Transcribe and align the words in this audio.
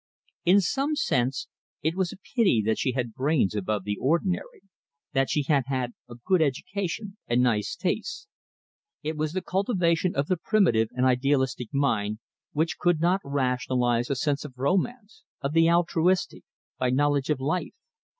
In 0.45 0.61
some 0.61 0.95
sense 0.95 1.47
it 1.83 1.95
was 1.95 2.11
a 2.11 2.17
pity 2.17 2.63
that 2.65 2.79
she 2.79 2.93
had 2.93 3.13
brains 3.13 3.53
above 3.53 3.83
the 3.83 3.97
ordinary, 4.01 4.63
that 5.13 5.29
she 5.29 5.43
had 5.43 5.65
had 5.67 5.91
a 6.09 6.15
good 6.15 6.41
education 6.41 7.17
and 7.27 7.43
nice 7.43 7.75
tastes. 7.75 8.27
It 9.03 9.15
was 9.15 9.33
the 9.33 9.43
cultivation 9.43 10.15
of 10.15 10.25
the 10.25 10.37
primitive 10.37 10.89
and 10.93 11.05
idealistic 11.05 11.71
mind, 11.71 12.17
which 12.51 12.79
could 12.79 12.99
not 12.99 13.21
rationalise 13.23 14.09
a 14.09 14.15
sense 14.15 14.43
of 14.43 14.57
romance, 14.57 15.21
of 15.39 15.53
the 15.53 15.69
altruistic, 15.69 16.41
by 16.79 16.89
knowledge 16.89 17.29
of 17.29 17.39
life. 17.39 17.75